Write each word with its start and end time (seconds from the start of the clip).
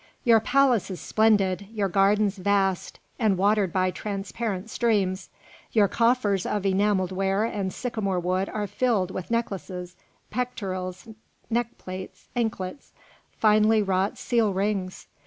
Your 0.23 0.39
palace 0.39 0.89
is 0.89 0.99
splendid, 0.99 1.67
your 1.71 1.87
gardens 1.87 2.35
vast 2.39 2.99
and 3.19 3.37
watered 3.37 3.71
by 3.71 3.91
transparent 3.91 4.67
streams, 4.71 5.29
your 5.73 5.87
coffers 5.87 6.43
of 6.43 6.65
enamelled 6.65 7.11
ware 7.11 7.43
and 7.43 7.71
sycamore 7.71 8.19
wood 8.19 8.49
are 8.49 8.65
filled 8.65 9.11
with 9.11 9.29
necklaces, 9.29 9.95
pectorals, 10.31 11.07
neck 11.51 11.77
plates, 11.77 12.29
anklets, 12.35 12.93
finely 13.37 13.83
wrought 13.83 14.17
seal 14.17 14.53
rings. 14.53 15.05